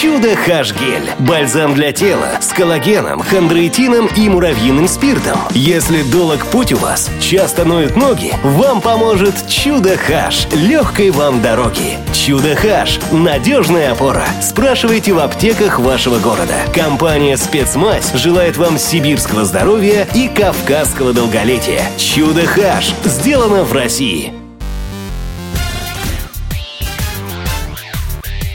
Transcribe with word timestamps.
Чудо 0.00 0.36
Хаш-гель. 0.36 1.10
Бальзам 1.18 1.74
для 1.74 1.90
тела 1.90 2.38
с 2.40 2.52
коллагеном, 2.52 3.20
хондроитином 3.20 4.06
и 4.06 4.28
муравьиным 4.28 4.86
спиртом. 4.86 5.40
Если 5.50 6.02
долг 6.02 6.46
путь 6.46 6.72
у 6.72 6.76
вас, 6.76 7.10
часто 7.20 7.64
ноют 7.64 7.96
ноги, 7.96 8.32
вам 8.44 8.80
поможет 8.80 9.34
Чудо 9.48 9.96
Хаш. 9.96 10.46
Легкой 10.52 11.10
вам 11.10 11.42
дороги. 11.42 11.98
Чудо 12.12 12.54
Хаш. 12.54 13.00
Надежная 13.10 13.90
опора. 13.90 14.24
Спрашивайте 14.40 15.14
в 15.14 15.18
аптеках 15.18 15.80
вашего 15.80 16.20
города. 16.20 16.54
Компания 16.72 17.36
«Спецмазь» 17.36 18.12
желает 18.14 18.56
вам 18.56 18.78
сибирского 18.78 19.44
здоровья 19.44 20.06
и 20.14 20.28
кавказского 20.28 21.12
долголетия. 21.12 21.82
Чудо 21.96 22.46
Хаш. 22.46 22.94
Сделано 23.04 23.64
в 23.64 23.72
России. 23.72 24.32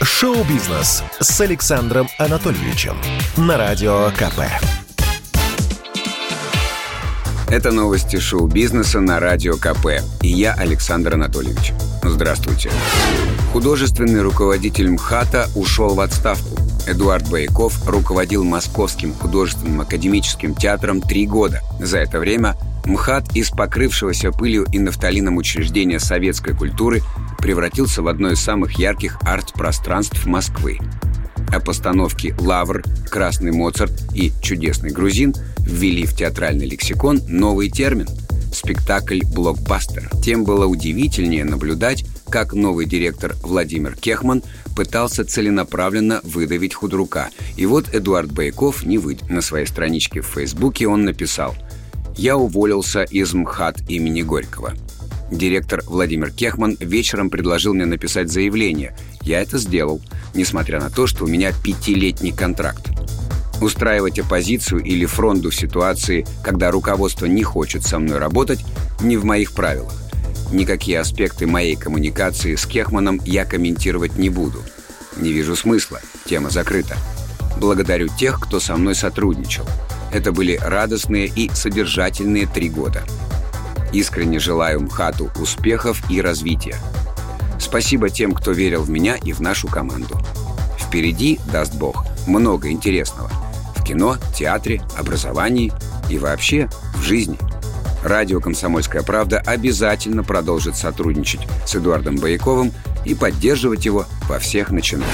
Шоу-бизнес 0.04 1.02
с 1.22 1.40
Александром 1.40 2.10
Анатольевичем 2.18 2.98
на 3.38 3.58
Радио 3.58 4.10
КП. 4.12 4.42
Это 7.48 7.72
новости 7.72 8.20
шоу-бизнеса 8.20 9.00
на 9.00 9.22
Радио 9.22 9.56
КП. 9.56 10.04
И 10.22 10.28
я, 10.28 10.56
Александр 10.56 11.14
Анатольевич. 11.14 11.72
Здравствуйте. 12.04 12.70
Художественный 13.54 14.22
руководитель 14.22 14.92
МХАТа 14.92 15.48
ушел 15.56 15.96
в 15.96 16.02
отставку. 16.02 16.58
Эдуард 16.86 17.30
Бояков 17.30 17.88
руководил 17.88 18.44
Московским 18.44 19.14
художественным 19.14 19.80
академическим 19.80 20.54
театром 20.54 21.00
три 21.00 21.26
года. 21.26 21.62
За 21.80 22.00
это 22.00 22.20
время 22.20 22.58
МХАТ 22.86 23.38
из 23.38 23.52
покрывшегося 23.52 24.32
пылью 24.32 24.66
и 24.70 24.80
нафталином 24.80 25.38
учреждения 25.38 26.00
советской 26.00 26.54
культуры 26.54 27.02
превратился 27.44 28.02
в 28.02 28.08
одно 28.08 28.32
из 28.32 28.40
самых 28.40 28.80
ярких 28.80 29.18
арт-пространств 29.22 30.26
Москвы. 30.26 30.80
А 31.52 31.60
постановки 31.60 32.34
«Лавр», 32.40 32.82
«Красный 33.12 33.52
Моцарт» 33.52 33.92
и 34.16 34.32
«Чудесный 34.42 34.92
грузин» 34.92 35.36
ввели 35.60 36.06
в 36.06 36.16
театральный 36.16 36.66
лексикон 36.66 37.20
новый 37.28 37.70
термин– 37.70 38.08
спектакль-блокбастер. 38.54 40.10
Тем 40.24 40.46
было 40.46 40.68
удивительнее 40.68 41.44
наблюдать, 41.44 42.06
как 42.30 42.54
новый 42.54 42.86
директор 42.86 43.36
Владимир 43.44 43.98
Кехман 43.98 44.42
пытался 44.74 45.26
целенаправленно 45.26 46.22
выдавить 46.24 46.74
худрука. 46.74 47.28
И 47.58 47.66
вот 47.66 47.94
Эдуард 47.94 48.32
Байков 48.32 48.86
не 48.86 48.98
выйдет. 48.98 49.30
На 49.30 49.42
своей 49.42 49.66
страничке 49.66 50.22
в 50.22 50.28
Фейсбуке 50.28 50.88
он 50.88 51.04
написал 51.04 51.56
«Я 52.16 52.38
уволился 52.38 53.04
из 53.04 53.34
МХАТ 53.34 53.90
имени 53.90 54.22
Горького». 54.22 54.76
Директор 55.34 55.82
Владимир 55.88 56.32
Кехман 56.32 56.78
вечером 56.80 57.32
предложил 57.32 57.74
мне 57.74 57.86
написать 57.86 58.32
заявление. 58.32 58.96
Я 59.24 59.42
это 59.42 59.58
сделал, 59.58 60.00
несмотря 60.36 60.80
на 60.80 60.92
то, 60.92 61.08
что 61.08 61.26
у 61.26 61.28
меня 61.28 61.52
пятилетний 61.64 62.32
контракт. 62.32 62.90
Устраивать 63.60 64.20
оппозицию 64.20 64.84
или 64.84 65.06
фронту 65.06 65.50
в 65.50 65.56
ситуации, 65.56 66.26
когда 66.44 66.70
руководство 66.70 67.26
не 67.26 67.42
хочет 67.42 67.84
со 67.84 67.98
мной 67.98 68.20
работать, 68.20 68.64
не 69.02 69.18
в 69.18 69.26
моих 69.26 69.54
правилах. 69.54 69.94
Никакие 70.52 71.00
аспекты 71.00 71.48
моей 71.48 71.76
коммуникации 71.76 72.56
с 72.56 72.68
Кехманом 72.68 73.20
я 73.26 73.44
комментировать 73.44 74.18
не 74.18 74.30
буду. 74.30 74.60
Не 75.18 75.32
вижу 75.32 75.56
смысла. 75.56 76.00
Тема 76.26 76.52
закрыта. 76.52 76.96
Благодарю 77.60 78.08
тех, 78.08 78.40
кто 78.40 78.60
со 78.60 78.76
мной 78.76 78.94
сотрудничал. 78.94 79.66
Это 80.14 80.32
были 80.32 80.60
радостные 80.62 81.26
и 81.26 81.50
содержательные 81.50 82.46
три 82.46 82.70
года. 82.70 83.04
Искренне 83.94 84.40
желаю 84.40 84.82
МХАТу 84.82 85.30
успехов 85.40 86.02
и 86.10 86.20
развития. 86.20 86.76
Спасибо 87.60 88.10
тем, 88.10 88.34
кто 88.34 88.52
верил 88.52 88.82
в 88.82 88.90
меня 88.90 89.16
и 89.16 89.32
в 89.34 89.40
нашу 89.40 89.68
команду. 89.68 90.20
Впереди, 90.80 91.40
даст 91.52 91.76
Бог, 91.76 92.04
много 92.28 92.72
интересного. 92.72 93.30
В 93.76 93.84
кино, 93.84 94.18
театре, 94.36 94.82
образовании 94.98 95.72
и 96.10 96.18
вообще 96.18 96.70
в 96.96 97.04
жизни. 97.04 97.38
Радио 98.04 98.42
«Комсомольская 98.42 99.04
правда» 99.04 99.40
обязательно 99.40 100.24
продолжит 100.24 100.76
сотрудничать 100.76 101.42
с 101.66 101.76
Эдуардом 101.76 102.16
Бояковым 102.16 102.74
и 103.06 103.14
поддерживать 103.14 103.86
его 103.86 104.08
во 104.28 104.40
всех 104.40 104.72
начинаниях. 104.72 105.14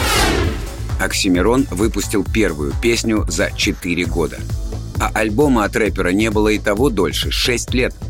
Оксимирон 1.01 1.67
выпустил 1.69 2.23
первую 2.23 2.73
песню 2.81 3.25
за 3.27 3.51
4 3.51 4.05
года. 4.05 4.37
А 4.99 5.11
альбома 5.13 5.65
от 5.65 5.75
рэпера 5.75 6.09
не 6.09 6.31
было 6.31 6.49
и 6.49 6.57
того 6.57 6.89
дольше– 6.89 7.29
6 7.31 7.73
лет– 7.73 7.93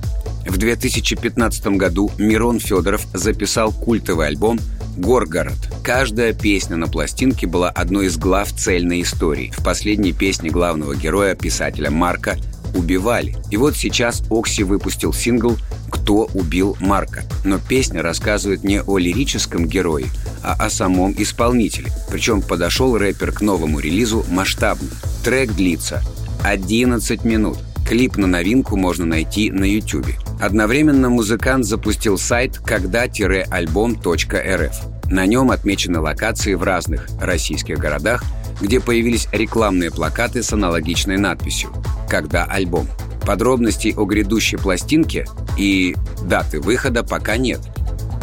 в 0.50 0.58
2015 0.58 1.68
году 1.78 2.12
Мирон 2.18 2.60
Федоров 2.60 3.06
записал 3.14 3.72
культовый 3.72 4.28
альбом 4.28 4.60
«Горгород». 4.98 5.58
Каждая 5.84 6.34
песня 6.34 6.76
на 6.76 6.88
пластинке 6.88 7.48
была 7.48 7.70
одной 7.70 8.08
из 8.08 8.18
глав 8.18 8.52
цельной 8.52 9.02
истории. 9.02 9.54
В 9.56 9.64
последней 9.64 10.14
песне 10.14 10.50
главного 10.50 10.96
героя, 10.96 11.36
писателя 11.36 11.92
Марка, 11.92 12.38
убивали. 12.74 13.38
И 13.52 13.58
вот 13.58 13.76
сейчас 13.76 14.24
Окси 14.30 14.64
выпустил 14.64 15.14
сингл 15.14 15.58
«Кто 15.92 16.26
убил 16.34 16.78
Марка». 16.80 17.24
Но 17.44 17.60
песня 17.60 18.02
рассказывает 18.02 18.64
не 18.64 18.81
о 18.81 18.98
лирическом 18.98 19.68
герое, 19.68 20.06
а 20.44 20.54
о 20.54 20.70
самом 20.70 21.14
исполнителе. 21.18 21.92
Причем 22.10 22.42
подошел 22.42 22.98
рэпер 22.98 23.31
к 23.31 23.42
новому 23.42 23.80
релизу 23.80 24.26
масштабно. 24.30 24.90
Трек 25.24 25.54
длится 25.54 26.02
11 26.44 27.24
минут. 27.24 27.58
Клип 27.89 28.16
на 28.17 28.27
новинку 28.27 28.77
можно 28.77 29.03
найти 29.03 29.50
на 29.50 29.63
YouTube. 29.63 30.11
Одновременно 30.39 31.09
музыкант 31.09 31.66
запустил 31.66 32.19
сайт 32.19 32.59
когда-альбом.рф. 32.59 34.75
На 35.09 35.25
нем 35.25 35.50
отмечены 35.50 36.00
локации 36.00 36.53
в 36.53 36.61
разных 36.61 37.07
российских 37.19 37.79
городах, 37.79 38.23
где 38.61 38.79
появились 38.79 39.27
рекламные 39.31 39.89
плакаты 39.89 40.44
с 40.44 40.53
аналогичной 40.53 41.17
надписью 41.17 41.72
«Когда 42.07 42.45
альбом». 42.45 42.88
Подробностей 43.25 43.95
о 43.95 44.06
грядущей 44.06 44.59
пластинке 44.59 45.25
и 45.57 45.95
даты 46.21 46.61
выхода 46.61 47.03
пока 47.03 47.38
нет. 47.38 47.59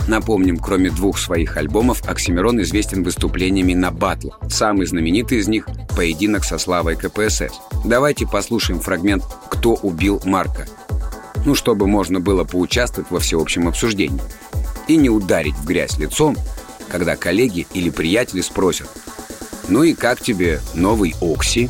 Напомним, 0.06 0.58
кроме 0.58 0.90
двух 0.90 1.18
своих 1.18 1.56
альбомов, 1.56 2.08
Оксимирон 2.08 2.60
известен 2.62 3.02
выступлениями 3.02 3.74
на 3.74 3.90
батл. 3.90 4.30
Самый 4.48 4.86
знаменитый 4.86 5.38
из 5.38 5.48
них– 5.48 5.68
поединок 5.96 6.44
со 6.44 6.58
Славой 6.58 6.96
КПСС. 6.96 7.60
Давайте 7.84 8.26
послушаем 8.26 8.80
фрагмент 8.80 9.24
«Кто 9.50 9.74
убил 9.74 10.20
Марка», 10.24 10.66
ну, 11.44 11.54
чтобы 11.54 11.86
можно 11.86 12.20
было 12.20 12.44
поучаствовать 12.44 13.10
во 13.10 13.18
всеобщем 13.18 13.68
обсуждении. 13.68 14.20
И 14.88 14.96
не 14.96 15.10
ударить 15.10 15.54
в 15.54 15.64
грязь 15.64 15.98
лицом, 15.98 16.36
когда 16.88 17.16
коллеги 17.16 17.66
или 17.74 17.90
приятели 17.90 18.40
спросят 18.40 18.88
«Ну 19.68 19.82
и 19.82 19.94
как 19.94 20.20
тебе 20.20 20.60
новый 20.74 21.14
Окси?» 21.20 21.68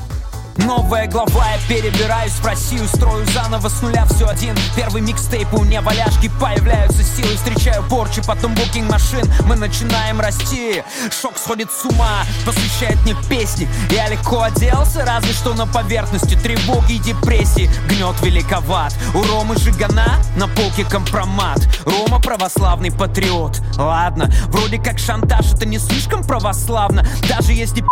Новая 0.59 1.07
глава, 1.07 1.47
я 1.51 1.59
перебираюсь 1.69 2.33
в 2.33 2.45
Россию 2.45 2.87
Строю 2.89 3.27
заново 3.27 3.69
с 3.69 3.83
нуля 3.83 4.07
все 4.07 4.27
один. 4.27 4.55
Первый 4.75 5.03
микстейп 5.03 5.53
у 5.53 5.65
меня 5.65 5.83
валяшки 5.83 6.31
Появляются 6.41 7.03
силы, 7.03 7.37
встречаю 7.37 7.83
порчи 7.85 8.23
Потом 8.27 8.55
букинг 8.55 8.91
машин, 8.91 9.31
мы 9.47 9.57
начинаем 9.57 10.21
расти. 10.21 10.83
Шок 11.21 11.37
сходит 11.37 11.71
с 11.71 11.85
ума, 11.85 12.25
посвящает 12.45 13.01
мне 13.03 13.15
песни. 13.29 13.69
Я 13.91 14.09
легко 14.09 14.43
оделся, 14.43 15.05
разве 15.05 15.33
что 15.33 15.55
на 15.55 15.67
поверхности. 15.67 16.35
Тревоги 16.37 16.95
и 16.95 16.99
депрессии, 16.99 17.71
гнет 17.89 18.21
великоват. 18.23 18.95
У 19.15 19.23
Ромы 19.23 19.57
Жигана 19.59 20.19
на 20.37 20.49
полке 20.49 20.85
компромат. 20.85 21.61
Рома 21.85 22.21
православный 22.21 22.91
патриот. 22.91 23.61
Ладно, 23.77 24.31
вроде 24.49 24.79
как 24.79 24.99
шантаж, 24.99 25.53
это 25.53 25.67
не 25.67 25.79
слишком 25.79 26.25
православно. 26.25 27.07
Даже 27.29 27.53
если 27.53 27.85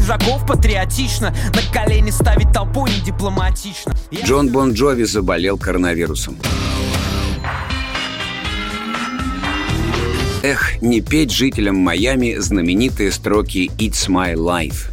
чужаков 0.00 0.46
патриотично 0.46 1.34
На 1.54 1.72
колени 1.72 2.10
ставить 2.10 2.52
толпу 2.52 2.86
не 2.86 3.00
дипломатично 3.00 3.94
Джон 4.24 4.48
Бон 4.48 4.72
Джови 4.72 5.04
заболел 5.04 5.58
коронавирусом. 5.58 6.36
Эх, 10.42 10.80
не 10.80 11.00
петь 11.00 11.30
жителям 11.30 11.76
Майами 11.76 12.36
знаменитые 12.38 13.12
строки 13.12 13.70
«It's 13.78 14.08
my 14.08 14.34
life». 14.34 14.92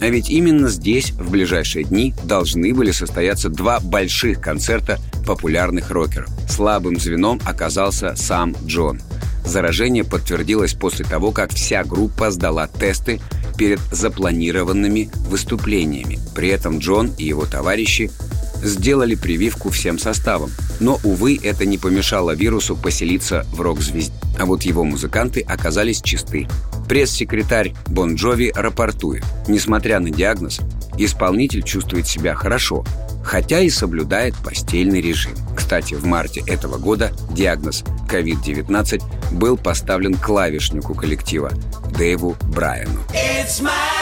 А 0.00 0.08
ведь 0.08 0.28
именно 0.28 0.68
здесь 0.68 1.12
в 1.12 1.30
ближайшие 1.30 1.84
дни 1.84 2.12
должны 2.24 2.74
были 2.74 2.90
состояться 2.90 3.48
два 3.48 3.80
больших 3.80 4.40
концерта 4.40 4.98
популярных 5.26 5.90
рокеров. 5.90 6.28
Слабым 6.48 6.98
звеном 6.98 7.40
оказался 7.44 8.14
сам 8.16 8.54
Джон. 8.66 9.00
Заражение 9.44 10.04
подтвердилось 10.04 10.74
после 10.74 11.04
того, 11.04 11.30
как 11.32 11.52
вся 11.52 11.84
группа 11.84 12.30
сдала 12.30 12.66
тесты 12.66 13.20
перед 13.62 13.78
запланированными 13.92 15.08
выступлениями. 15.28 16.18
При 16.34 16.48
этом 16.48 16.80
Джон 16.80 17.12
и 17.16 17.22
его 17.26 17.46
товарищи 17.46 18.10
сделали 18.60 19.14
прививку 19.14 19.70
всем 19.70 20.00
составом. 20.00 20.50
Но, 20.80 20.98
увы, 21.04 21.38
это 21.40 21.64
не 21.64 21.78
помешало 21.78 22.32
вирусу 22.34 22.74
поселиться 22.74 23.46
в 23.52 23.60
рок-звезде. 23.60 24.12
А 24.36 24.46
вот 24.46 24.64
его 24.64 24.82
музыканты 24.82 25.42
оказались 25.42 26.02
чисты. 26.02 26.48
Пресс-секретарь 26.88 27.72
Бон 27.86 28.16
Джови 28.16 28.52
рапортует. 28.52 29.22
Несмотря 29.46 30.00
на 30.00 30.10
диагноз, 30.10 30.58
исполнитель 30.98 31.62
чувствует 31.62 32.08
себя 32.08 32.34
хорошо, 32.34 32.84
хотя 33.22 33.60
и 33.60 33.70
соблюдает 33.70 34.34
постельный 34.42 35.00
режим. 35.00 35.34
Кстати, 35.62 35.94
в 35.94 36.04
марте 36.04 36.42
этого 36.48 36.76
года 36.76 37.12
диагноз 37.30 37.84
COVID-19 38.10 39.00
был 39.30 39.56
поставлен 39.56 40.14
клавишнику 40.16 40.92
коллектива 40.92 41.52
Дэйву 41.96 42.36
Брайану. 42.52 42.98
It's 43.14 43.62
my 43.62 44.01